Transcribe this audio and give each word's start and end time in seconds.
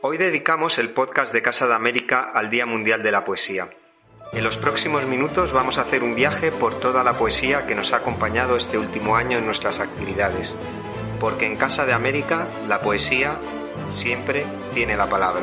Hoy 0.00 0.16
dedicamos 0.16 0.78
el 0.78 0.90
podcast 0.90 1.34
de 1.34 1.42
Casa 1.42 1.66
de 1.66 1.74
América 1.74 2.30
al 2.32 2.50
Día 2.50 2.66
Mundial 2.66 3.02
de 3.02 3.10
la 3.10 3.24
Poesía. 3.24 3.68
En 4.32 4.44
los 4.44 4.56
próximos 4.56 5.04
minutos 5.06 5.52
vamos 5.52 5.76
a 5.76 5.80
hacer 5.82 6.04
un 6.04 6.14
viaje 6.14 6.52
por 6.52 6.76
toda 6.76 7.02
la 7.02 7.14
poesía 7.14 7.66
que 7.66 7.74
nos 7.74 7.92
ha 7.92 7.96
acompañado 7.96 8.54
este 8.54 8.78
último 8.78 9.16
año 9.16 9.38
en 9.38 9.44
nuestras 9.44 9.80
actividades, 9.80 10.56
porque 11.18 11.46
en 11.46 11.56
Casa 11.56 11.84
de 11.84 11.94
América 11.94 12.46
la 12.68 12.80
poesía 12.80 13.38
siempre 13.88 14.46
tiene 14.72 14.96
la 14.96 15.08
palabra. 15.08 15.42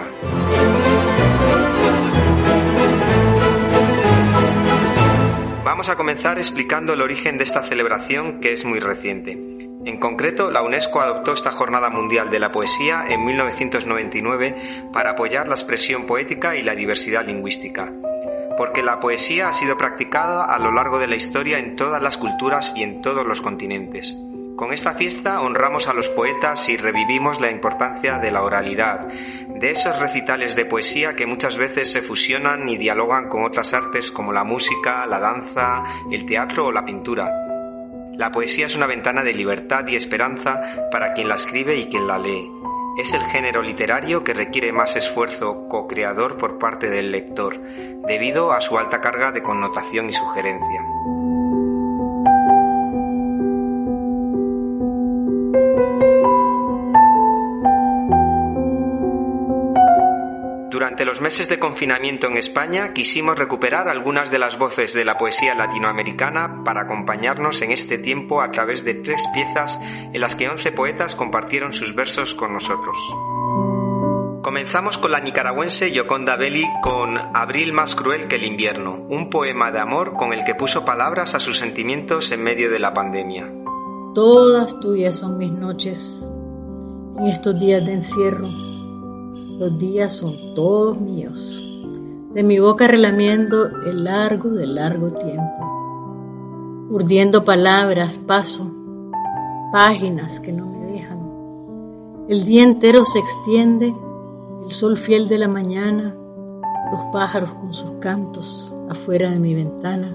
Vamos 5.65 5.89
a 5.89 5.97
comenzar 5.97 6.37
explicando 6.37 6.93
el 6.93 7.01
origen 7.01 7.37
de 7.37 7.43
esta 7.43 7.61
celebración 7.61 8.39
que 8.39 8.53
es 8.53 8.63
muy 8.63 8.79
reciente. 8.79 9.54
En 9.85 9.97
concreto, 9.97 10.49
la 10.49 10.63
UNESCO 10.63 10.99
adoptó 10.99 11.33
esta 11.33 11.51
Jornada 11.51 11.91
Mundial 11.91 12.31
de 12.31 12.39
la 12.39 12.51
Poesía 12.51 13.03
en 13.07 13.23
1999 13.23 14.89
para 14.91 15.11
apoyar 15.11 15.47
la 15.47 15.53
expresión 15.53 16.07
poética 16.07 16.55
y 16.55 16.63
la 16.63 16.73
diversidad 16.73 17.23
lingüística. 17.23 17.93
Porque 18.57 18.81
la 18.81 18.99
poesía 18.99 19.49
ha 19.49 19.53
sido 19.53 19.77
practicada 19.77 20.45
a 20.45 20.57
lo 20.57 20.71
largo 20.71 20.97
de 20.97 21.05
la 21.05 21.15
historia 21.15 21.59
en 21.59 21.75
todas 21.75 22.01
las 22.01 22.17
culturas 22.17 22.73
y 22.75 22.81
en 22.81 23.03
todos 23.03 23.27
los 23.27 23.41
continentes. 23.41 24.15
Con 24.55 24.73
esta 24.73 24.93
fiesta 24.93 25.41
honramos 25.41 25.87
a 25.87 25.93
los 25.93 26.09
poetas 26.09 26.67
y 26.69 26.77
revivimos 26.77 27.39
la 27.39 27.51
importancia 27.51 28.17
de 28.17 28.31
la 28.31 28.41
oralidad, 28.41 29.07
de 29.07 29.69
esos 29.69 29.99
recitales 29.99 30.55
de 30.55 30.65
poesía 30.65 31.15
que 31.15 31.27
muchas 31.27 31.57
veces 31.57 31.91
se 31.91 32.01
fusionan 32.01 32.67
y 32.69 32.77
dialogan 32.77 33.29
con 33.29 33.43
otras 33.43 33.73
artes 33.75 34.09
como 34.09 34.33
la 34.33 34.45
música, 34.45 35.05
la 35.05 35.19
danza, 35.19 35.83
el 36.09 36.25
teatro 36.25 36.67
o 36.67 36.71
la 36.71 36.85
pintura. 36.85 37.44
La 38.17 38.31
poesía 38.31 38.65
es 38.65 38.75
una 38.75 38.87
ventana 38.87 39.23
de 39.23 39.33
libertad 39.33 39.85
y 39.87 39.95
esperanza 39.95 40.61
para 40.89 41.13
quien 41.13 41.27
la 41.27 41.35
escribe 41.35 41.75
y 41.75 41.87
quien 41.87 42.07
la 42.07 42.17
lee. 42.17 42.49
Es 42.97 43.13
el 43.13 43.21
género 43.23 43.61
literario 43.61 44.23
que 44.23 44.33
requiere 44.33 44.71
más 44.71 44.95
esfuerzo 44.95 45.67
co-creador 45.67 46.37
por 46.37 46.57
parte 46.57 46.89
del 46.89 47.11
lector, 47.11 47.61
debido 48.07 48.53
a 48.53 48.61
su 48.61 48.77
alta 48.77 49.01
carga 49.01 49.33
de 49.33 49.43
connotación 49.43 50.07
y 50.07 50.13
sugerencia. 50.13 50.81
Durante 60.95 61.11
los 61.11 61.19
meses 61.19 61.49
de 61.49 61.59
confinamiento 61.59 62.27
en 62.27 62.37
España 62.37 62.93
quisimos 62.93 63.37
recuperar 63.37 63.89
algunas 63.89 64.31
de 64.31 64.39
las 64.39 64.57
voces 64.57 64.93
de 64.93 65.03
la 65.03 65.17
poesía 65.17 65.53
latinoamericana 65.53 66.61
para 66.63 66.83
acompañarnos 66.83 67.61
en 67.63 67.73
este 67.73 67.97
tiempo 67.97 68.41
a 68.41 68.49
través 68.49 68.85
de 68.85 68.93
tres 68.93 69.21
piezas 69.33 69.77
en 69.81 70.21
las 70.21 70.37
que 70.37 70.47
once 70.47 70.71
poetas 70.71 71.13
compartieron 71.13 71.73
sus 71.73 71.93
versos 71.95 72.33
con 72.33 72.53
nosotros. 72.53 72.95
Comenzamos 74.41 74.97
con 74.97 75.11
la 75.11 75.19
nicaragüense 75.19 75.91
Yoconda 75.91 76.37
Belli 76.37 76.65
con 76.81 77.17
Abril 77.17 77.73
más 77.73 77.93
cruel 77.93 78.29
que 78.29 78.37
el 78.37 78.45
invierno, 78.45 79.05
un 79.09 79.29
poema 79.29 79.73
de 79.73 79.79
amor 79.81 80.13
con 80.13 80.31
el 80.31 80.45
que 80.45 80.55
puso 80.55 80.85
palabras 80.85 81.35
a 81.35 81.41
sus 81.41 81.57
sentimientos 81.57 82.31
en 82.31 82.41
medio 82.41 82.71
de 82.71 82.79
la 82.79 82.93
pandemia. 82.93 83.51
Todas 84.13 84.79
tuyas 84.79 85.15
son 85.15 85.37
mis 85.39 85.51
noches 85.51 86.23
en 87.19 87.27
estos 87.27 87.59
días 87.59 87.85
de 87.85 87.95
encierro 87.95 88.74
los 89.57 89.77
días 89.77 90.13
son 90.13 90.53
todos 90.53 90.99
míos. 90.99 91.61
De 92.33 92.43
mi 92.43 92.59
boca 92.59 92.87
relamiendo 92.87 93.67
el 93.85 94.03
largo 94.03 94.49
de 94.49 94.67
largo 94.67 95.11
tiempo. 95.11 96.87
Urdiendo 96.89 97.45
palabras 97.45 98.17
paso, 98.17 98.69
páginas 99.71 100.41
que 100.41 100.51
no 100.51 100.65
me 100.65 100.91
dejan. 100.91 102.25
El 102.27 102.43
día 102.43 102.63
entero 102.63 103.05
se 103.05 103.19
extiende, 103.19 103.95
el 104.65 104.71
sol 104.71 104.97
fiel 104.97 105.29
de 105.29 105.37
la 105.37 105.47
mañana, 105.47 106.13
los 106.91 107.01
pájaros 107.13 107.51
con 107.51 107.73
sus 107.73 107.91
cantos 107.99 108.75
afuera 108.89 109.29
de 109.29 109.39
mi 109.39 109.55
ventana. 109.55 110.13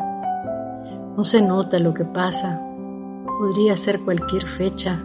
No 1.17 1.25
se 1.25 1.41
nota 1.41 1.79
lo 1.79 1.95
que 1.95 2.05
pasa, 2.05 2.61
podría 3.39 3.75
ser 3.77 4.01
cualquier 4.01 4.45
fecha, 4.45 5.03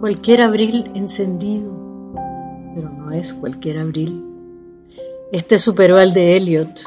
cualquier 0.00 0.40
abril 0.42 0.90
encendido, 0.94 1.89
pero 2.74 2.90
no 2.90 3.10
es 3.12 3.34
cualquier 3.34 3.78
abril. 3.78 4.24
Este 5.32 5.58
superó 5.58 5.98
al 5.98 6.12
de 6.12 6.36
Elliot. 6.36 6.80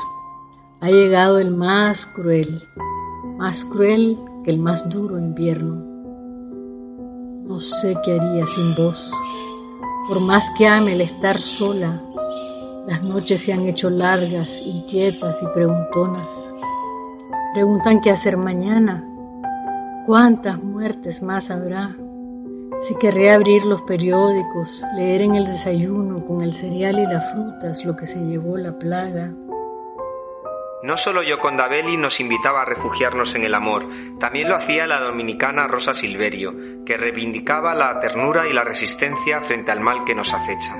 Ha 0.81 0.89
llegado 0.89 1.39
el 1.39 1.51
más 1.51 2.05
cruel, 2.05 2.61
más 3.38 3.63
cruel 3.63 4.17
que 4.43 4.51
el 4.51 4.59
más 4.59 4.89
duro 4.89 5.17
invierno. 5.17 5.75
No 7.45 7.59
sé 7.59 7.97
qué 8.03 8.19
haría 8.19 8.45
sin 8.47 8.75
vos. 8.75 9.11
Por 10.07 10.19
más 10.19 10.51
que 10.57 10.67
ame 10.67 10.93
el 10.93 11.01
estar 11.01 11.39
sola, 11.39 12.01
las 12.88 13.01
noches 13.01 13.41
se 13.41 13.53
han 13.53 13.66
hecho 13.66 13.89
largas, 13.89 14.61
inquietas 14.66 15.41
y 15.41 15.47
preguntonas. 15.53 16.53
Preguntan 17.53 18.01
qué 18.01 18.11
hacer 18.11 18.35
mañana, 18.35 19.07
cuántas 20.05 20.61
muertes 20.61 21.22
más 21.22 21.49
habrá. 21.49 21.95
Si 22.81 22.95
querré 22.95 23.31
abrir 23.31 23.63
los 23.66 23.81
periódicos, 23.84 24.84
leer 24.95 25.22
en 25.22 25.35
el 25.35 25.45
desayuno 25.45 26.25
con 26.25 26.41
el 26.41 26.53
cereal 26.53 27.00
y 27.00 27.06
las 27.06 27.31
frutas 27.31 27.85
lo 27.85 27.95
que 27.95 28.07
se 28.07 28.19
llevó 28.19 28.57
la 28.57 28.78
plaga. 28.78 29.31
No 30.84 30.97
solo 30.97 31.23
Yoconda 31.23 31.69
Belli 31.69 31.95
nos 31.95 32.19
invitaba 32.19 32.63
a 32.63 32.66
refugiarnos 32.66 33.35
en 33.35 33.45
el 33.45 33.56
amor, 33.56 33.88
también 34.19 34.50
lo 34.50 34.56
hacía 34.56 34.85
la 34.85 35.00
dominicana 35.00 35.66
Rosa 35.66 35.94
Silverio, 35.94 36.53
que 36.85 36.97
reivindicaba 36.97 37.73
la 37.73 38.01
ternura 38.01 38.50
y 38.50 38.53
la 38.53 38.66
resistencia 38.66 39.40
frente 39.41 39.72
al 39.72 39.79
mal 39.79 40.03
que 40.03 40.16
nos 40.16 40.34
acecha. 40.34 40.73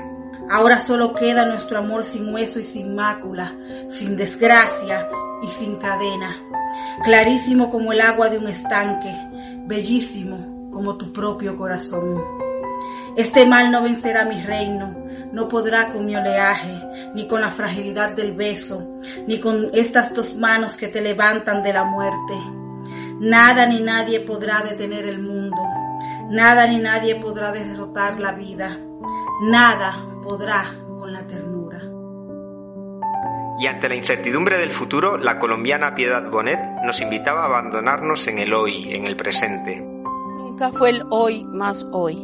Ahora 0.50 0.80
solo 0.80 1.14
queda 1.14 1.46
nuestro 1.46 1.78
amor 1.78 2.04
sin 2.04 2.34
hueso 2.34 2.58
y 2.58 2.64
sin 2.64 2.94
mácula, 2.94 3.56
sin 3.88 4.14
desgracia 4.14 5.08
y 5.42 5.48
sin 5.48 5.76
cadena, 5.76 6.36
clarísimo 7.02 7.70
como 7.70 7.92
el 7.94 8.02
agua 8.02 8.28
de 8.28 8.36
un 8.36 8.48
estanque, 8.48 9.10
bellísimo 9.66 10.53
como 10.74 10.96
tu 10.98 11.12
propio 11.12 11.56
corazón. 11.56 12.20
Este 13.16 13.46
mal 13.46 13.70
no 13.70 13.82
vencerá 13.82 14.24
mi 14.24 14.42
reino, 14.42 14.92
no 15.32 15.48
podrá 15.48 15.92
con 15.92 16.04
mi 16.04 16.16
oleaje, 16.16 16.74
ni 17.14 17.28
con 17.28 17.40
la 17.40 17.50
fragilidad 17.50 18.10
del 18.10 18.32
beso, 18.32 19.00
ni 19.26 19.38
con 19.38 19.70
estas 19.72 20.12
dos 20.12 20.34
manos 20.34 20.74
que 20.74 20.88
te 20.88 21.00
levantan 21.00 21.62
de 21.62 21.72
la 21.72 21.84
muerte. 21.84 22.34
Nada 23.20 23.66
ni 23.66 23.80
nadie 23.80 24.20
podrá 24.20 24.62
detener 24.62 25.06
el 25.06 25.22
mundo, 25.22 25.62
nada 26.28 26.66
ni 26.66 26.78
nadie 26.78 27.14
podrá 27.14 27.52
derrotar 27.52 28.18
la 28.18 28.32
vida, 28.32 28.76
nada 29.42 30.04
podrá 30.28 30.64
con 30.98 31.12
la 31.12 31.24
ternura. 31.24 31.80
Y 33.60 33.68
ante 33.68 33.88
la 33.88 33.94
incertidumbre 33.94 34.58
del 34.58 34.72
futuro, 34.72 35.16
la 35.16 35.38
colombiana 35.38 35.94
Piedad 35.94 36.28
Bonet 36.28 36.58
nos 36.84 37.00
invitaba 37.00 37.42
a 37.42 37.46
abandonarnos 37.46 38.26
en 38.26 38.40
el 38.40 38.52
hoy, 38.52 38.92
en 38.92 39.06
el 39.06 39.14
presente 39.14 39.93
Nunca 40.54 40.70
fue 40.70 40.90
el 40.90 41.02
hoy 41.10 41.42
más 41.42 41.84
hoy. 41.90 42.16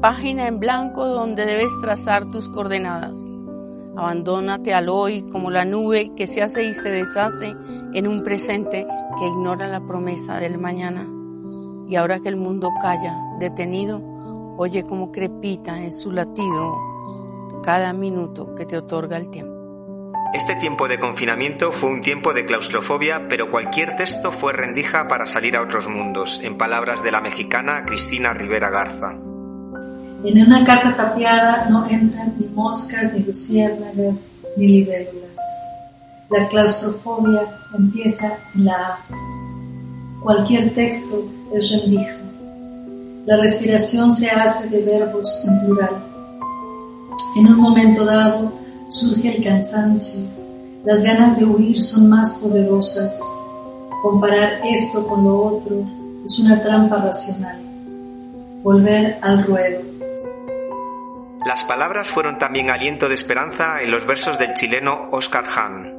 Página 0.00 0.46
en 0.46 0.60
blanco 0.60 1.04
donde 1.04 1.44
debes 1.44 1.72
trazar 1.82 2.24
tus 2.30 2.48
coordenadas. 2.48 3.18
Abandónate 3.96 4.72
al 4.72 4.88
hoy 4.88 5.22
como 5.32 5.50
la 5.50 5.64
nube 5.64 6.12
que 6.14 6.28
se 6.28 6.44
hace 6.44 6.62
y 6.62 6.74
se 6.74 6.88
deshace 6.88 7.56
en 7.92 8.06
un 8.06 8.22
presente 8.22 8.86
que 9.18 9.26
ignora 9.26 9.66
la 9.66 9.80
promesa 9.80 10.36
del 10.36 10.58
mañana. 10.58 11.08
Y 11.88 11.96
ahora 11.96 12.20
que 12.20 12.28
el 12.28 12.36
mundo 12.36 12.70
calla, 12.80 13.16
detenido, 13.40 14.00
oye 14.56 14.84
como 14.84 15.10
crepita 15.10 15.82
en 15.82 15.92
su 15.92 16.12
latido 16.12 16.72
cada 17.64 17.92
minuto 17.92 18.54
que 18.54 18.64
te 18.64 18.78
otorga 18.78 19.16
el 19.16 19.28
tiempo. 19.28 19.55
Este 20.34 20.56
tiempo 20.56 20.88
de 20.88 20.98
confinamiento 20.98 21.72
fue 21.72 21.90
un 21.90 22.00
tiempo 22.00 22.34
de 22.34 22.44
claustrofobia, 22.44 23.28
pero 23.28 23.50
cualquier 23.50 23.96
texto 23.96 24.32
fue 24.32 24.52
rendija 24.52 25.08
para 25.08 25.24
salir 25.24 25.56
a 25.56 25.62
otros 25.62 25.88
mundos, 25.88 26.40
en 26.42 26.58
palabras 26.58 27.02
de 27.02 27.12
la 27.12 27.20
mexicana 27.20 27.84
Cristina 27.86 28.32
Rivera 28.32 28.68
Garza. 28.70 29.12
En 30.24 30.42
una 30.42 30.64
casa 30.64 30.96
tapiada 30.96 31.68
no 31.70 31.86
entran 31.88 32.34
ni 32.38 32.46
moscas, 32.48 33.12
ni 33.12 33.20
luciérnagas, 33.20 34.34
ni 34.56 34.66
libélulas. 34.66 35.40
La 36.30 36.48
claustrofobia 36.48 37.42
empieza 37.72 38.36
en 38.54 38.64
la. 38.64 38.98
Cualquier 40.22 40.74
texto 40.74 41.24
es 41.54 41.70
rendija. 41.70 42.16
La 43.26 43.36
respiración 43.36 44.10
se 44.10 44.28
hace 44.30 44.76
de 44.76 44.84
verbos 44.84 45.44
en 45.46 45.66
plural. 45.66 46.02
En 47.36 47.46
un 47.46 47.56
momento 47.58 48.04
dado, 48.04 48.65
surge 48.88 49.36
el 49.36 49.44
cansancio, 49.44 50.24
las 50.84 51.02
ganas 51.02 51.36
de 51.38 51.44
huir 51.44 51.82
son 51.82 52.08
más 52.08 52.38
poderosas. 52.38 53.20
Comparar 54.02 54.60
esto 54.64 55.04
con 55.08 55.24
lo 55.24 55.42
otro 55.42 55.84
es 56.24 56.38
una 56.38 56.62
trampa 56.62 56.98
racional. 56.98 57.60
Volver 58.62 59.18
al 59.20 59.44
ruedo. 59.44 59.80
Las 61.44 61.64
palabras 61.64 62.08
fueron 62.08 62.38
también 62.38 62.70
aliento 62.70 63.08
de 63.08 63.14
esperanza 63.14 63.82
en 63.82 63.90
los 63.90 64.06
versos 64.06 64.38
del 64.38 64.54
chileno 64.54 65.08
Oscar 65.10 65.44
Hahn. 65.44 65.92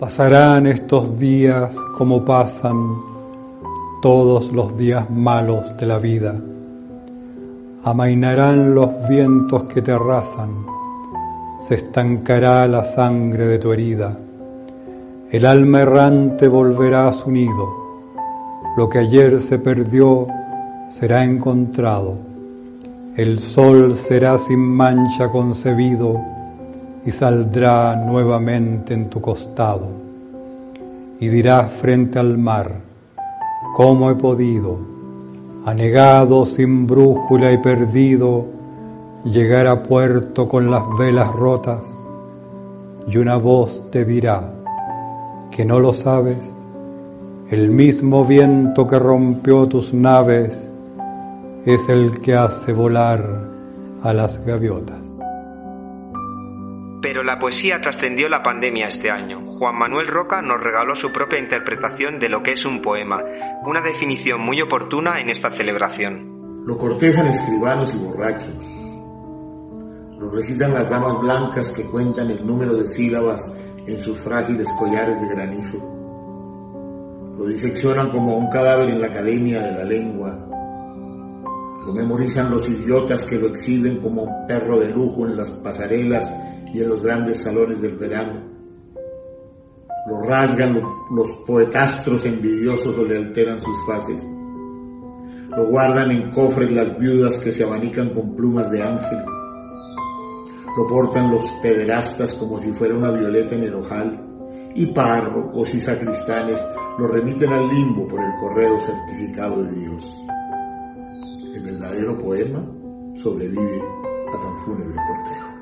Pasarán 0.00 0.66
estos 0.66 1.16
días 1.18 1.76
como 1.96 2.24
pasan 2.24 2.96
todos 4.00 4.52
los 4.52 4.76
días 4.76 5.08
malos 5.08 5.76
de 5.76 5.86
la 5.86 5.98
vida. 5.98 6.34
Amainarán 7.84 8.74
los 8.74 8.90
vientos 9.08 9.64
que 9.64 9.82
te 9.82 9.92
arrasan 9.92 10.71
se 11.66 11.76
estancará 11.76 12.66
la 12.66 12.82
sangre 12.82 13.46
de 13.46 13.58
tu 13.58 13.72
herida. 13.72 14.18
El 15.30 15.46
alma 15.46 15.82
errante 15.82 16.48
volverá 16.48 17.08
a 17.08 17.12
su 17.12 17.30
nido. 17.30 17.82
Lo 18.76 18.88
que 18.88 18.98
ayer 18.98 19.40
se 19.40 19.58
perdió 19.58 20.26
será 20.88 21.24
encontrado. 21.24 22.16
El 23.16 23.38
sol 23.38 23.94
será 23.94 24.38
sin 24.38 24.58
mancha 24.58 25.28
concebido 25.28 26.20
y 27.06 27.10
saldrá 27.10 27.94
nuevamente 27.96 28.94
en 28.94 29.08
tu 29.08 29.20
costado. 29.20 29.88
Y 31.20 31.28
dirás 31.28 31.70
frente 31.72 32.18
al 32.18 32.38
mar, 32.38 32.72
¿cómo 33.74 34.10
he 34.10 34.16
podido, 34.16 34.78
anegado, 35.64 36.44
sin 36.44 36.86
brújula 36.86 37.52
y 37.52 37.58
perdido, 37.58 38.61
llegar 39.24 39.66
a 39.66 39.82
puerto 39.82 40.48
con 40.48 40.70
las 40.70 40.82
velas 40.98 41.32
rotas? 41.32 41.82
Y 43.06 43.18
una 43.18 43.36
voz 43.36 43.90
te 43.90 44.04
dirá, 44.04 44.52
que 45.50 45.64
no 45.64 45.80
lo 45.80 45.92
sabes, 45.92 46.54
el 47.50 47.70
mismo 47.70 48.24
viento 48.24 48.86
que 48.86 48.98
rompió 48.98 49.68
tus 49.68 49.92
naves 49.92 50.70
es 51.66 51.88
el 51.88 52.20
que 52.20 52.34
hace 52.34 52.72
volar 52.72 53.48
a 54.02 54.12
las 54.12 54.44
gaviotas. 54.44 54.98
Pero 57.02 57.24
la 57.24 57.38
poesía 57.38 57.80
trascendió 57.80 58.28
la 58.28 58.42
pandemia 58.42 58.86
este 58.86 59.10
año. 59.10 59.44
Juan 59.44 59.76
Manuel 59.76 60.06
Roca 60.06 60.40
nos 60.40 60.60
regaló 60.60 60.94
su 60.94 61.12
propia 61.12 61.40
interpretación 61.40 62.18
de 62.20 62.28
lo 62.28 62.42
que 62.42 62.52
es 62.52 62.64
un 62.64 62.80
poema, 62.80 63.22
una 63.64 63.80
definición 63.80 64.40
muy 64.40 64.60
oportuna 64.60 65.20
en 65.20 65.28
esta 65.28 65.50
celebración. 65.50 66.64
Lo 66.64 66.78
cortejan 66.78 67.26
escribanos 67.26 67.92
y 67.92 67.98
borrachos. 67.98 68.81
Lo 70.22 70.30
recitan 70.30 70.72
las 70.72 70.88
damas 70.88 71.20
blancas 71.20 71.72
que 71.72 71.82
cuentan 71.82 72.30
el 72.30 72.46
número 72.46 72.74
de 72.74 72.86
sílabas 72.86 73.40
en 73.88 74.00
sus 74.04 74.16
frágiles 74.20 74.68
collares 74.78 75.20
de 75.20 75.26
granizo. 75.26 75.78
Lo 77.36 77.44
diseccionan 77.46 78.08
como 78.10 78.38
un 78.38 78.48
cadáver 78.48 78.90
en 78.90 79.00
la 79.00 79.08
academia 79.08 79.60
de 79.60 79.72
la 79.72 79.82
lengua. 79.82 80.48
Lo 81.84 81.92
memorizan 81.92 82.52
los 82.52 82.68
idiotas 82.68 83.26
que 83.26 83.34
lo 83.34 83.48
exhiben 83.48 84.00
como 84.00 84.22
un 84.22 84.46
perro 84.46 84.78
de 84.78 84.90
lujo 84.90 85.26
en 85.26 85.36
las 85.36 85.50
pasarelas 85.50 86.32
y 86.72 86.82
en 86.82 86.90
los 86.90 87.02
grandes 87.02 87.42
salones 87.42 87.82
del 87.82 87.96
verano. 87.96 88.44
Lo 90.08 90.22
rasgan 90.22 90.80
los 91.10 91.28
poetastros 91.44 92.24
envidiosos 92.26 92.96
o 92.96 93.04
le 93.04 93.16
alteran 93.16 93.60
sus 93.60 93.86
fases. 93.88 94.22
Lo 95.56 95.66
guardan 95.66 96.12
en 96.12 96.30
cofres 96.30 96.70
las 96.70 96.96
viudas 96.96 97.40
que 97.40 97.50
se 97.50 97.64
abanican 97.64 98.14
con 98.14 98.36
plumas 98.36 98.70
de 98.70 98.84
ángel. 98.84 99.31
Lo 100.76 100.86
portan 100.88 101.30
los 101.30 101.50
pederastas 101.62 102.34
como 102.34 102.60
si 102.60 102.72
fuera 102.72 102.94
una 102.94 103.10
violeta 103.10 103.54
en 103.54 103.64
el 103.64 103.74
ojal. 103.74 104.28
Y 104.74 104.86
párrocos 104.86 105.74
y 105.74 105.80
sacristanes 105.80 106.64
lo 106.98 107.06
remiten 107.08 107.52
al 107.52 107.68
limbo 107.68 108.08
por 108.08 108.20
el 108.20 108.32
correo 108.40 108.80
certificado 108.80 109.62
de 109.64 109.72
Dios. 109.72 110.02
El 111.54 111.62
verdadero 111.62 112.18
poema 112.18 112.64
sobrevive 113.22 113.82
a 114.28 114.32
tan 114.32 114.56
fúnebre 114.64 114.96
cortejo. 115.06 115.52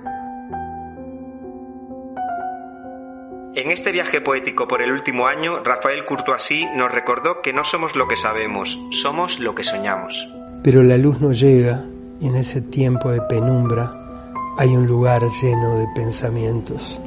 En 3.56 3.72
este 3.72 3.90
viaje 3.90 4.20
poético 4.20 4.68
por 4.68 4.80
el 4.80 4.92
último 4.92 5.26
año, 5.26 5.62
Rafael 5.64 6.04
Courtoisy 6.04 6.66
nos 6.76 6.92
recordó 6.92 7.42
que 7.42 7.52
no 7.52 7.64
somos 7.64 7.96
lo 7.96 8.06
que 8.06 8.14
sabemos, 8.14 8.78
somos 8.90 9.40
lo 9.40 9.56
que 9.56 9.64
soñamos. 9.64 10.32
Pero 10.62 10.84
la 10.84 10.96
luz 10.96 11.20
no 11.20 11.32
llega 11.32 11.84
y 12.20 12.28
en 12.28 12.36
ese 12.36 12.60
tiempo 12.60 13.10
de 13.10 13.20
penumbra 13.22 13.99
hay 14.60 14.76
un 14.76 14.86
lugar 14.86 15.22
lleno 15.40 15.78
de 15.78 15.88
pensamientos. 15.94 17.00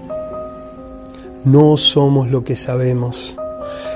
No 1.46 1.78
somos 1.78 2.28
lo 2.28 2.44
que 2.44 2.56
sabemos, 2.56 3.36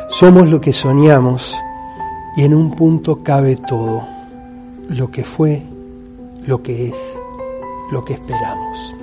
somos 0.09 0.47
lo 0.47 0.61
que 0.61 0.73
soñamos 0.73 1.55
y 2.35 2.43
en 2.43 2.53
un 2.53 2.75
punto 2.75 3.23
cabe 3.23 3.55
todo, 3.55 4.03
lo 4.89 5.09
que 5.09 5.23
fue, 5.23 5.63
lo 6.45 6.61
que 6.61 6.89
es, 6.89 7.19
lo 7.91 8.05
que 8.05 8.13
esperamos. 8.13 8.93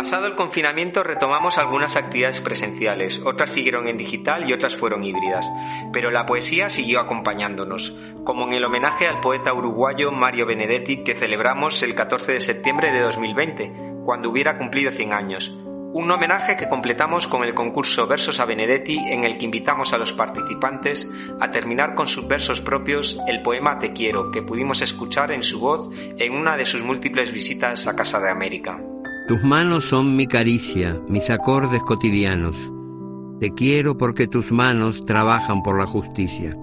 Pasado 0.00 0.26
el 0.26 0.34
confinamiento 0.34 1.02
retomamos 1.02 1.58
algunas 1.58 1.94
actividades 1.94 2.40
presenciales, 2.40 3.20
otras 3.22 3.50
siguieron 3.50 3.86
en 3.86 3.98
digital 3.98 4.48
y 4.48 4.54
otras 4.54 4.74
fueron 4.74 5.04
híbridas, 5.04 5.46
pero 5.92 6.10
la 6.10 6.24
poesía 6.24 6.70
siguió 6.70 7.00
acompañándonos, 7.00 7.94
como 8.24 8.46
en 8.46 8.54
el 8.54 8.64
homenaje 8.64 9.06
al 9.06 9.20
poeta 9.20 9.52
uruguayo 9.52 10.10
Mario 10.10 10.46
Benedetti 10.46 11.04
que 11.04 11.16
celebramos 11.16 11.82
el 11.82 11.94
14 11.94 12.32
de 12.32 12.40
septiembre 12.40 12.92
de 12.92 13.00
2020, 13.00 13.72
cuando 14.02 14.30
hubiera 14.30 14.56
cumplido 14.56 14.90
100 14.90 15.12
años. 15.12 15.50
Un 15.92 16.10
homenaje 16.10 16.56
que 16.56 16.70
completamos 16.70 17.28
con 17.28 17.44
el 17.44 17.52
concurso 17.52 18.06
Versos 18.06 18.40
a 18.40 18.46
Benedetti 18.46 18.96
en 18.96 19.24
el 19.24 19.36
que 19.36 19.44
invitamos 19.44 19.92
a 19.92 19.98
los 19.98 20.14
participantes 20.14 21.10
a 21.40 21.50
terminar 21.50 21.94
con 21.94 22.08
sus 22.08 22.26
versos 22.26 22.62
propios 22.62 23.18
el 23.28 23.42
poema 23.42 23.78
Te 23.78 23.92
quiero, 23.92 24.30
que 24.30 24.40
pudimos 24.40 24.80
escuchar 24.80 25.30
en 25.30 25.42
su 25.42 25.60
voz 25.60 25.90
en 25.94 26.32
una 26.32 26.56
de 26.56 26.64
sus 26.64 26.82
múltiples 26.82 27.34
visitas 27.34 27.86
a 27.86 27.94
Casa 27.94 28.18
de 28.18 28.30
América. 28.30 28.80
Tus 29.30 29.44
manos 29.44 29.84
son 29.88 30.16
mi 30.16 30.26
caricia, 30.26 30.98
mis 31.06 31.30
acordes 31.30 31.80
cotidianos. 31.84 32.56
Te 33.38 33.54
quiero 33.54 33.96
porque 33.96 34.26
tus 34.26 34.50
manos 34.50 35.06
trabajan 35.06 35.62
por 35.62 35.78
la 35.78 35.86
justicia. 35.86 36.56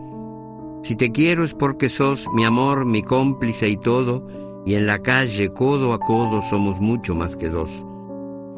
Si 0.83 0.97
te 0.97 1.13
quiero 1.13 1.45
es 1.45 1.53
porque 1.53 1.89
sos 1.89 2.19
mi 2.33 2.43
amor, 2.43 2.83
mi 2.83 3.03
cómplice 3.03 3.69
y 3.69 3.77
todo, 3.77 4.27
y 4.65 4.75
en 4.75 4.85
la 4.85 4.99
calle 4.99 5.53
codo 5.53 5.93
a 5.93 5.99
codo 5.99 6.41
somos 6.49 6.77
mucho 6.81 7.15
más 7.15 7.33
que 7.37 7.47
dos. 7.47 7.69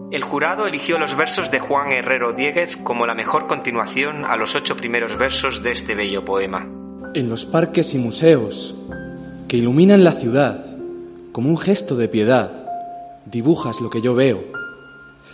El 0.10 0.24
jurado 0.24 0.66
eligió 0.66 0.98
los 0.98 1.16
versos 1.16 1.52
de 1.52 1.60
Juan 1.60 1.92
Herrero 1.92 2.34
Dieguez 2.34 2.78
como 2.78 3.06
la 3.06 3.14
mejor 3.14 3.46
continuación 3.46 4.26
a 4.26 4.38
los 4.38 4.56
ocho 4.56 4.76
primeros 4.76 5.18
versos 5.18 5.62
de 5.62 5.70
este 5.70 5.94
bello 5.94 6.26
poema. 6.26 6.68
En 7.14 7.30
los 7.30 7.46
parques 7.46 7.94
y 7.94 8.00
museos 8.00 8.76
que 9.48 9.58
iluminan 9.58 10.04
la 10.04 10.14
ciudad 10.14 10.66
como 11.32 11.50
un 11.50 11.60
gesto 11.60 11.96
de 11.96 12.08
piedad, 12.08 12.69
dibujas 13.26 13.82
lo 13.82 13.90
que 13.90 14.02
yo 14.02 14.16
veo. 14.16 14.44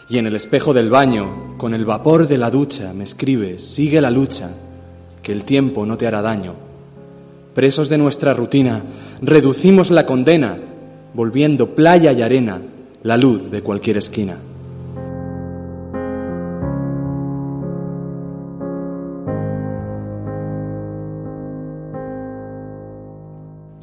Y 0.10 0.18
en 0.18 0.28
el 0.28 0.36
espejo 0.36 0.74
del 0.74 0.90
baño, 0.90 1.58
con 1.58 1.74
el 1.74 1.86
vapor 1.86 2.28
de 2.28 2.38
la 2.38 2.52
ducha, 2.52 2.94
me 2.94 3.04
escribes, 3.04 3.64
sigue 3.64 4.02
la 4.02 4.12
lucha, 4.12 4.52
que 5.24 5.32
el 5.32 5.44
tiempo 5.44 5.86
no 5.86 5.98
te 5.98 6.08
hará 6.08 6.22
daño. 6.22 6.54
Presos 7.54 7.90
de 7.90 7.98
nuestra 7.98 8.34
rutina, 8.34 8.84
reducimos 9.22 9.90
la 9.90 10.06
condena, 10.06 10.58
volviendo 11.14 11.74
playa 11.74 12.12
y 12.12 12.22
arena 12.22 12.62
la 13.04 13.18
luz 13.18 13.50
de 13.50 13.62
cualquier 13.62 13.98
esquina. 13.98 14.38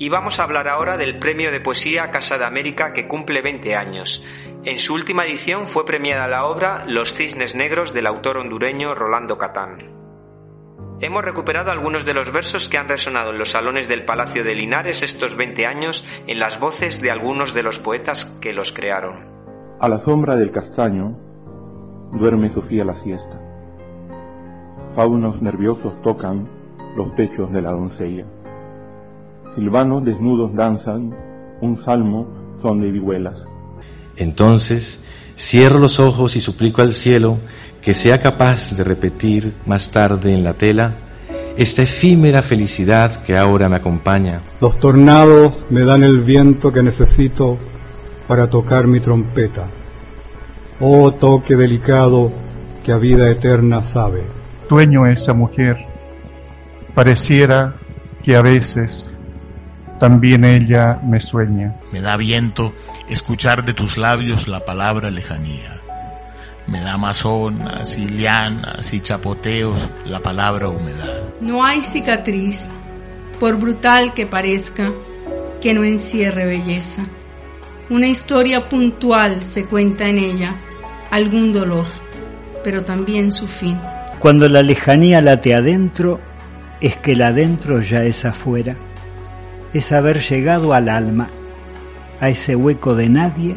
Y 0.02 0.08
vamos 0.08 0.40
a 0.40 0.42
hablar 0.42 0.66
ahora 0.66 0.96
del 0.96 1.20
Premio 1.20 1.52
de 1.52 1.60
Poesía 1.60 2.10
Casa 2.10 2.36
de 2.36 2.44
América 2.44 2.92
que 2.92 3.06
cumple 3.06 3.40
20 3.40 3.76
años. 3.76 4.20
En 4.64 4.76
su 4.78 4.94
última 4.94 5.24
edición 5.24 5.68
fue 5.68 5.84
premiada 5.84 6.26
la 6.26 6.46
obra 6.46 6.84
Los 6.88 7.14
Cisnes 7.14 7.54
Negros 7.54 7.94
del 7.94 8.08
autor 8.08 8.38
hondureño 8.38 8.96
Rolando 8.96 9.38
Catán. 9.38 9.78
Hemos 11.00 11.22
recuperado 11.22 11.70
algunos 11.70 12.04
de 12.04 12.14
los 12.14 12.32
versos 12.32 12.68
que 12.68 12.78
han 12.78 12.88
resonado 12.88 13.30
en 13.30 13.38
los 13.38 13.50
salones 13.50 13.88
del 13.88 14.04
Palacio 14.04 14.42
de 14.42 14.56
Linares 14.56 15.04
estos 15.04 15.36
20 15.36 15.66
años 15.66 16.04
en 16.26 16.40
las 16.40 16.58
voces 16.58 17.00
de 17.00 17.12
algunos 17.12 17.54
de 17.54 17.62
los 17.62 17.78
poetas 17.78 18.24
que 18.24 18.52
los 18.52 18.72
crearon. 18.72 19.24
A 19.78 19.88
la 19.88 20.00
sombra 20.00 20.34
del 20.34 20.50
castaño 20.50 21.16
duerme 22.10 22.50
Sofía 22.50 22.84
la 22.84 23.00
siesta. 23.04 23.40
Faunos 24.96 25.40
nerviosos 25.40 25.94
tocan 26.02 26.48
los 26.96 27.12
pechos 27.12 27.52
de 27.52 27.62
la 27.62 27.70
doncella 27.70 28.26
silvanos 29.54 30.04
desnudos 30.04 30.54
danzan, 30.54 31.14
un 31.60 31.82
salmo 31.84 32.26
son 32.60 32.80
de 32.80 32.90
vihuelas. 32.90 33.36
Entonces 34.16 35.00
cierro 35.36 35.78
los 35.78 35.98
ojos 36.00 36.36
y 36.36 36.40
suplico 36.40 36.82
al 36.82 36.92
cielo 36.92 37.38
que 37.80 37.94
sea 37.94 38.20
capaz 38.20 38.72
de 38.76 38.84
repetir 38.84 39.54
más 39.66 39.90
tarde 39.90 40.32
en 40.32 40.44
la 40.44 40.54
tela 40.54 40.94
esta 41.56 41.82
efímera 41.82 42.40
felicidad 42.40 43.22
que 43.22 43.36
ahora 43.36 43.68
me 43.68 43.76
acompaña. 43.76 44.42
Los 44.60 44.78
tornados 44.78 45.66
me 45.68 45.84
dan 45.84 46.02
el 46.02 46.20
viento 46.20 46.72
que 46.72 46.82
necesito 46.82 47.58
para 48.26 48.48
tocar 48.48 48.86
mi 48.86 49.00
trompeta. 49.00 49.68
Oh 50.80 51.12
toque 51.12 51.54
delicado 51.54 52.32
que 52.82 52.92
a 52.92 52.96
vida 52.96 53.28
eterna 53.30 53.82
sabe. 53.82 54.22
Sueño 54.68 55.06
esa 55.06 55.34
mujer. 55.34 55.76
Pareciera 56.94 57.76
que 58.22 58.34
a 58.34 58.40
veces 58.40 59.11
también 60.02 60.44
ella 60.44 60.98
me 61.00 61.20
sueña. 61.20 61.76
Me 61.92 62.00
da 62.00 62.16
viento 62.16 62.74
escuchar 63.08 63.64
de 63.64 63.72
tus 63.72 63.96
labios 63.96 64.48
la 64.48 64.64
palabra 64.64 65.12
lejanía. 65.12 65.80
Me 66.66 66.80
da 66.80 66.94
amazonas 66.94 67.96
y 67.96 68.08
lianas 68.08 68.92
y 68.92 68.98
chapoteos 68.98 69.88
la 70.04 70.18
palabra 70.18 70.70
humedad. 70.70 71.34
No 71.40 71.64
hay 71.64 71.82
cicatriz, 71.82 72.68
por 73.38 73.60
brutal 73.60 74.12
que 74.12 74.26
parezca, 74.26 74.90
que 75.60 75.72
no 75.72 75.84
encierre 75.84 76.46
belleza. 76.46 77.06
Una 77.88 78.08
historia 78.08 78.68
puntual 78.68 79.44
se 79.44 79.66
cuenta 79.66 80.08
en 80.08 80.18
ella, 80.18 80.56
algún 81.12 81.52
dolor, 81.52 81.86
pero 82.64 82.82
también 82.82 83.30
su 83.30 83.46
fin. 83.46 83.78
Cuando 84.18 84.48
la 84.48 84.62
lejanía 84.62 85.22
late 85.22 85.54
adentro, 85.54 86.18
es 86.80 86.96
que 86.96 87.12
el 87.12 87.22
adentro 87.22 87.80
ya 87.82 88.02
es 88.02 88.24
afuera. 88.24 88.76
Es 89.72 89.90
haber 89.90 90.20
llegado 90.20 90.74
al 90.74 90.90
alma, 90.90 91.30
a 92.20 92.28
ese 92.28 92.56
hueco 92.56 92.94
de 92.94 93.08
nadie 93.08 93.56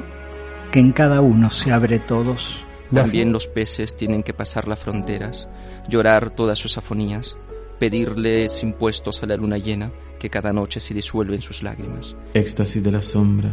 que 0.72 0.80
en 0.80 0.94
cada 0.94 1.20
uno 1.20 1.50
se 1.50 1.74
abre 1.74 2.00
todos. 2.00 2.64
También 2.94 3.34
los 3.34 3.48
peces 3.48 3.98
tienen 3.98 4.24
que 4.24 4.34
pasar 4.34 4.68
las 4.68 4.80
fronteras, 4.80 5.50
llorar 5.90 6.30
todas 6.30 6.58
sus 6.58 6.78
afonías, 6.78 7.38
pedirles 7.80 8.64
impuestos 8.64 9.22
a 9.24 9.26
la 9.26 9.36
luna 9.36 9.58
llena 9.58 9.92
que 10.18 10.30
cada 10.30 10.54
noche 10.54 10.80
se 10.80 10.94
disuelve 10.94 11.36
en 11.36 11.42
sus 11.42 11.64
lágrimas. 11.64 12.16
Éxtasis 12.34 12.82
de 12.82 12.92
la 12.92 13.02
sombra, 13.02 13.52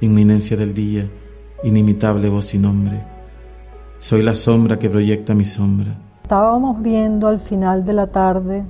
inminencia 0.00 0.56
del 0.56 0.74
día, 0.74 1.08
inimitable 1.62 2.28
voz 2.28 2.54
y 2.54 2.58
nombre. 2.58 3.04
Soy 3.98 4.22
la 4.22 4.34
sombra 4.34 4.78
que 4.78 4.90
proyecta 4.90 5.34
mi 5.34 5.44
sombra. 5.44 5.96
Estábamos 6.22 6.82
viendo 6.82 7.28
al 7.28 7.38
final 7.38 7.84
de 7.84 7.92
la 7.92 8.08
tarde, 8.08 8.64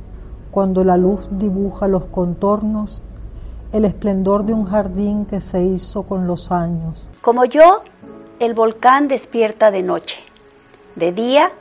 cuando 0.50 0.84
la 0.84 0.98
luz 0.98 1.28
dibuja 1.30 1.88
los 1.88 2.06
contornos, 2.06 3.02
el 3.72 3.84
esplendor 3.84 4.44
de 4.44 4.52
un 4.52 4.64
jardín 4.64 5.24
que 5.24 5.40
se 5.40 5.62
hizo 5.62 6.02
con 6.02 6.26
los 6.26 6.50
años. 6.50 7.08
Como 7.20 7.44
yo, 7.44 7.84
el 8.40 8.54
volcán 8.54 9.06
despierta 9.06 9.70
de 9.70 9.82
noche. 9.82 10.18
De 10.96 11.12
día, 11.12 11.52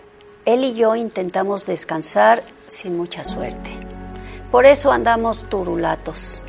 él 0.45 0.63
y 0.63 0.73
yo 0.73 0.95
intentamos 0.95 1.65
descansar 1.65 2.41
sin 2.67 2.97
mucha 2.97 3.23
suerte. 3.23 3.77
Por 4.51 4.65
eso 4.65 4.91
andamos 4.91 5.47
turulatos. 5.49 6.41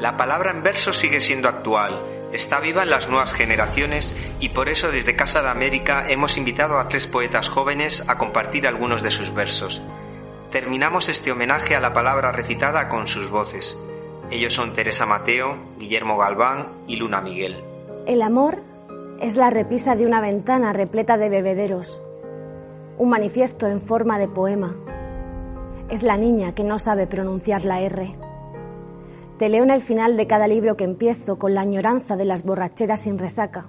La 0.00 0.16
palabra 0.16 0.50
en 0.50 0.62
verso 0.62 0.92
sigue 0.92 1.20
siendo 1.20 1.48
actual, 1.48 2.02
está 2.32 2.60
viva 2.60 2.82
en 2.82 2.90
las 2.90 3.08
nuevas 3.08 3.32
generaciones 3.32 4.14
y 4.40 4.50
por 4.50 4.68
eso 4.68 4.90
desde 4.90 5.16
Casa 5.16 5.42
de 5.42 5.48
América 5.48 6.02
hemos 6.08 6.36
invitado 6.36 6.78
a 6.78 6.88
tres 6.88 7.06
poetas 7.06 7.48
jóvenes 7.48 8.04
a 8.08 8.18
compartir 8.18 8.66
algunos 8.66 9.02
de 9.02 9.10
sus 9.10 9.32
versos. 9.32 9.80
Terminamos 10.50 11.08
este 11.08 11.32
homenaje 11.32 11.76
a 11.76 11.80
la 11.80 11.94
palabra 11.94 12.32
recitada 12.32 12.88
con 12.88 13.06
sus 13.06 13.30
voces. 13.30 13.78
Ellos 14.30 14.54
son 14.54 14.72
Teresa 14.72 15.04
Mateo, 15.04 15.56
Guillermo 15.78 16.16
Galván 16.16 16.68
y 16.86 16.96
Luna 16.96 17.20
Miguel. 17.20 17.56
El 18.06 18.22
amor 18.22 18.62
es 19.20 19.36
la 19.36 19.50
repisa 19.50 19.94
de 19.94 20.06
una 20.06 20.20
ventana 20.20 20.72
repleta 20.72 21.16
de 21.16 21.28
bebederos, 21.28 22.00
un 22.98 23.10
manifiesto 23.10 23.66
en 23.66 23.80
forma 23.80 24.18
de 24.18 24.28
poema. 24.28 24.74
Es 25.90 26.02
la 26.02 26.16
niña 26.16 26.54
que 26.54 26.64
no 26.64 26.78
sabe 26.78 27.06
pronunciar 27.06 27.64
la 27.64 27.80
R. 27.80 28.16
Te 29.38 29.48
leo 29.48 29.64
en 29.64 29.70
el 29.70 29.80
final 29.80 30.16
de 30.16 30.26
cada 30.26 30.48
libro 30.48 30.76
que 30.76 30.84
empiezo 30.84 31.38
con 31.38 31.54
la 31.54 31.60
añoranza 31.60 32.16
de 32.16 32.24
las 32.24 32.42
borracheras 32.42 33.00
sin 33.00 33.18
resaca, 33.18 33.68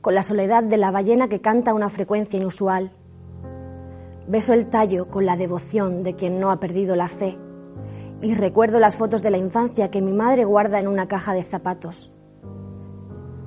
con 0.00 0.14
la 0.14 0.22
soledad 0.22 0.62
de 0.64 0.76
la 0.76 0.90
ballena 0.90 1.28
que 1.28 1.40
canta 1.40 1.72
una 1.74 1.88
frecuencia 1.88 2.38
inusual. 2.38 2.92
Beso 4.26 4.52
el 4.52 4.66
tallo 4.68 5.08
con 5.08 5.24
la 5.24 5.36
devoción 5.36 6.02
de 6.02 6.14
quien 6.14 6.38
no 6.38 6.50
ha 6.50 6.60
perdido 6.60 6.94
la 6.94 7.08
fe 7.08 7.38
y 8.20 8.34
recuerdo 8.34 8.80
las 8.80 8.96
fotos 8.96 9.22
de 9.22 9.30
la 9.30 9.38
infancia 9.38 9.90
que 9.90 10.02
mi 10.02 10.12
madre 10.12 10.44
guarda 10.44 10.80
en 10.80 10.88
una 10.88 11.06
caja 11.06 11.34
de 11.34 11.44
zapatos. 11.44 12.12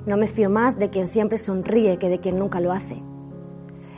No 0.06 0.16
me 0.16 0.26
fío 0.26 0.50
más 0.50 0.78
de 0.78 0.90
quien 0.90 1.06
siempre 1.06 1.38
sonríe 1.38 1.98
que 1.98 2.08
de 2.08 2.18
quien 2.18 2.38
nunca 2.38 2.60
lo 2.60 2.72
hace. 2.72 3.02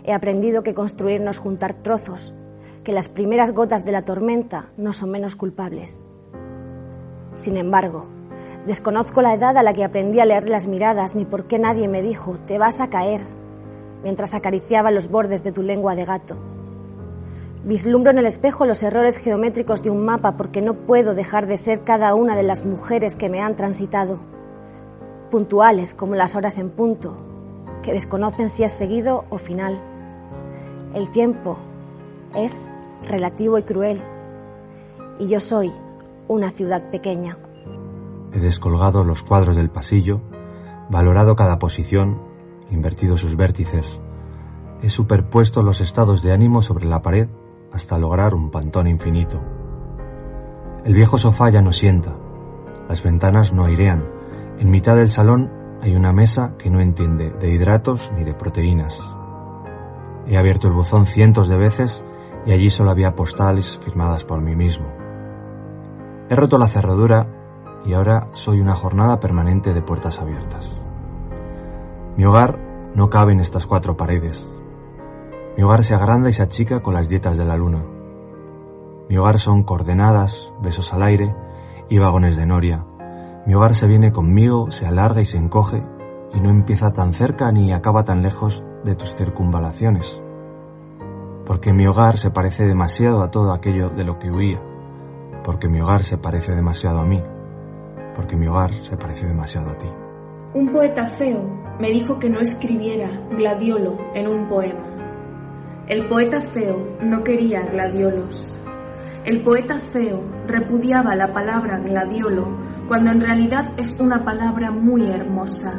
He 0.05 0.13
aprendido 0.13 0.63
que 0.63 0.75
construirnos 0.75 1.39
juntar 1.39 1.75
trozos, 1.75 2.35
que 2.83 2.93
las 2.93 3.09
primeras 3.09 3.53
gotas 3.53 3.85
de 3.85 3.93
la 3.93 4.05
tormenta 4.05 4.71
no 4.77 4.93
son 4.93 5.11
menos 5.11 5.37
culpables. 5.37 6.05
Sin 7.37 7.57
embargo, 7.57 8.07
desconozco 8.67 9.23
la 9.23 9.35
edad 9.35 9.57
a 9.57 9.63
la 9.63 9.73
que 9.73 9.85
aprendí 9.85 10.21
a 10.21 10.27
leer 10.27 10.49
las 10.49 10.67
miradas 10.67 11.15
ni 11.15 11.25
por 11.25 11.47
qué 11.47 11.59
nadie 11.59 11.89
me 11.89 12.03
dijo 12.03 12.37
te 12.39 12.59
vas 12.59 12.81
a 12.81 12.91
caer 12.91 13.23
mientras 14.03 14.35
acariciaba 14.35 14.91
los 14.91 15.09
bordes 15.09 15.43
de 15.43 15.53
tu 15.53 15.63
lengua 15.63 15.97
de 15.97 16.05
gato. 16.05 16.54
Vislumbro 17.65 18.11
en 18.11 18.19
el 18.19 18.27
espejo 18.27 18.67
los 18.67 18.83
errores 18.83 19.17
geométricos 19.17 19.83
de 19.83 19.89
un 19.89 20.05
mapa 20.05 20.37
porque 20.37 20.61
no 20.61 20.75
puedo 20.75 21.15
dejar 21.15 21.47
de 21.47 21.57
ser 21.57 21.83
cada 21.83 22.15
una 22.15 22.37
de 22.37 22.43
las 22.43 22.67
mujeres 22.67 23.17
que 23.17 23.31
me 23.31 23.41
han 23.41 23.57
transitado, 23.57 24.21
puntuales 25.31 25.95
como 25.95 26.15
las 26.15 26.37
horas 26.37 26.59
en 26.59 26.69
punto, 26.69 27.17
que 27.83 27.95
desconocen 27.95 28.51
si 28.51 28.65
es 28.65 28.73
seguido 28.73 29.25
o 29.31 29.39
final. 29.39 29.81
El 30.93 31.11
tiempo 31.11 31.59
es 32.35 32.71
relativo 33.09 33.57
y 33.57 33.63
cruel, 33.63 34.03
y 35.19 35.29
yo 35.29 35.41
soy 35.41 35.73
una 36.29 36.51
ciudad 36.51 36.91
pequeña. 36.91 37.39
He 38.35 38.41
descolgado 38.41 39.05
los 39.05 39.23
cuadros 39.23 39.57
del 39.57 39.71
pasillo, 39.71 40.21
valorado 40.91 41.35
cada 41.35 41.59
posición, 41.59 42.21
invertido 42.71 43.17
sus 43.17 43.37
vértices. 43.37 44.03
He 44.83 44.91
superpuesto 44.91 45.63
los 45.63 45.81
estados 45.81 46.23
de 46.23 46.33
ánimo 46.33 46.61
sobre 46.61 46.85
la 46.85 47.01
pared 47.01 47.27
hasta 47.75 47.99
lograr 47.99 48.35
un 48.35 48.51
pantón 48.51 48.87
infinito. 48.87 49.41
El 50.85 50.95
viejo 50.95 51.19
sofá 51.19 51.51
ya 51.51 51.61
no 51.61 51.73
sienta, 51.73 52.15
las 52.89 53.03
ventanas 53.03 53.53
no 53.53 53.65
airean, 53.65 54.05
en 54.59 54.71
mitad 54.71 54.97
del 54.97 55.09
salón 55.09 55.51
hay 55.83 55.95
una 55.97 56.13
mesa 56.13 56.55
que 56.57 56.71
no 56.71 56.81
entiende 56.81 57.31
de 57.31 57.51
hidratos 57.51 58.13
ni 58.17 58.25
de 58.25 58.33
proteínas. 58.33 59.03
He 60.27 60.39
abierto 60.39 60.69
el 60.69 60.75
buzón 60.75 61.05
cientos 61.05 61.49
de 61.49 61.57
veces 61.57 62.05
y 62.47 62.53
allí 62.53 62.71
solo 62.71 62.91
había 62.91 63.15
postales 63.15 63.79
firmadas 63.79 64.25
por 64.25 64.41
mí 64.41 64.55
mismo. 64.55 64.87
He 66.31 66.37
roto 66.37 66.57
la 66.57 66.69
cerradura 66.69 67.27
y 67.85 67.93
ahora 67.93 68.29
soy 68.33 68.61
una 68.61 68.75
jornada 68.75 69.21
permanente 69.21 69.75
de 69.75 69.83
puertas 69.83 70.21
abiertas. 70.21 70.81
Mi 72.17 72.25
hogar 72.25 72.59
no 72.95 73.11
cabe 73.11 73.33
en 73.33 73.41
estas 73.41 73.67
cuatro 73.67 73.97
paredes. 73.97 74.49
Mi 75.57 75.63
hogar 75.63 75.85
se 75.85 75.95
agranda 75.95 76.29
y 76.29 76.33
se 76.33 76.43
achica 76.43 76.81
con 76.81 76.95
las 76.95 77.09
dietas 77.09 77.39
de 77.39 77.45
la 77.45 77.57
luna. 77.57 77.85
Mi 79.09 79.17
hogar 79.17 79.39
son 79.39 79.63
coordenadas, 79.63 80.53
besos 80.61 80.93
al 80.93 81.05
aire 81.05 81.33
y 81.89 81.99
vagones 81.99 82.37
de 82.37 82.45
noria. 82.45 82.85
Mi 83.47 83.55
hogar 83.55 83.75
se 83.75 83.87
viene 83.87 84.11
conmigo, 84.11 84.73
se 84.73 84.87
alarga 84.87 85.21
y 85.21 85.27
se 85.27 85.39
encoge 85.39 85.85
y 86.33 86.41
no 86.41 86.51
empieza 86.51 86.93
tan 86.93 87.13
cerca 87.13 87.53
ni 87.53 87.73
acaba 87.73 88.05
tan 88.05 88.23
lejos 88.23 88.65
de 88.83 88.97
tus 88.97 89.15
circunvalaciones. 89.15 90.21
Porque 91.47 91.73
mi 91.73 91.87
hogar 91.87 92.19
se 92.19 92.31
parece 92.31 92.65
demasiado 92.67 93.23
a 93.23 93.31
todo 93.31 93.53
aquello 93.53 93.91
de 93.91 94.05
lo 94.05 94.19
que 94.19 94.31
huía. 94.31 94.61
Porque 95.45 95.69
mi 95.69 95.81
hogar 95.81 96.03
se 96.03 96.19
parece 96.19 96.53
demasiado 96.53 97.01
a 97.01 97.07
mí. 97.07 97.23
Porque 98.17 98.35
mi 98.35 98.49
hogar 98.49 98.75
se 98.75 98.97
parece 98.97 99.29
demasiado 99.29 99.71
a 99.71 99.79
ti. 99.79 99.87
Un 100.55 100.73
poeta 100.73 101.07
feo 101.11 101.45
me 101.79 101.91
dijo 101.91 102.19
que 102.19 102.31
no 102.31 102.41
escribiera 102.41 103.09
gladiolo 103.31 103.99
en 104.15 104.27
un 104.27 104.49
poema. 104.49 104.94
El 105.87 106.09
poeta 106.09 106.41
feo 106.41 106.97
no 107.03 107.23
quería 107.23 107.61
gladiolos. 107.67 108.59
El 109.27 109.43
poeta 109.43 109.79
feo 109.79 110.23
repudiaba 110.47 111.15
la 111.15 111.31
palabra 111.35 111.79
gladiolo 111.79 112.57
cuando 112.89 113.11
en 113.11 113.21
realidad 113.21 113.75
es 113.77 113.95
una 114.01 114.25
palabra 114.25 114.71
muy 114.71 115.11
hermosa. 115.11 115.79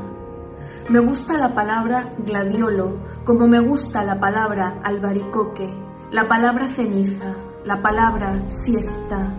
Me 0.91 0.99
gusta 0.99 1.39
la 1.39 1.55
palabra 1.55 2.13
gladiolo 2.19 2.99
como 3.23 3.47
me 3.47 3.59
gusta 3.59 4.03
la 4.03 4.19
palabra 4.19 4.79
albaricoque, 4.83 5.73
la 6.11 6.27
palabra 6.27 6.67
ceniza, 6.67 7.35
la 7.63 7.81
palabra 7.81 8.47
siesta. 8.47 9.33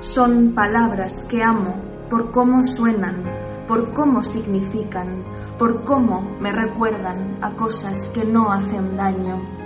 Son 0.00 0.56
palabras 0.56 1.24
que 1.30 1.40
amo 1.40 1.80
por 2.10 2.32
cómo 2.32 2.64
suenan, 2.64 3.22
por 3.68 3.92
cómo 3.92 4.24
significan, 4.24 5.22
por 5.56 5.84
cómo 5.84 6.36
me 6.40 6.50
recuerdan 6.50 7.38
a 7.42 7.54
cosas 7.54 8.10
que 8.10 8.24
no 8.24 8.50
hacen 8.50 8.96
daño. 8.96 9.59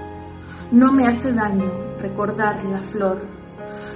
No 0.72 0.92
me 0.92 1.06
hace 1.06 1.32
daño 1.32 1.70
recordar 2.00 2.64
la 2.64 2.80
flor. 2.80 3.20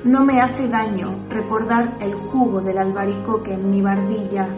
No 0.04 0.24
me 0.24 0.40
hace 0.40 0.68
daño 0.68 1.26
recordar 1.28 1.96
el 2.00 2.14
jugo 2.14 2.60
del 2.60 2.78
albaricoque 2.78 3.54
en 3.54 3.70
mi 3.70 3.80
barbilla 3.80 4.48